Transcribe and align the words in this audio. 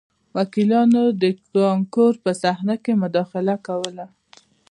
وکیلانو 0.37 1.03
د 1.21 1.23
کانکور 1.53 2.13
په 2.23 2.31
صحنه 2.41 2.75
کې 2.83 2.93
مداخله 3.03 3.55
کوله 3.67 4.05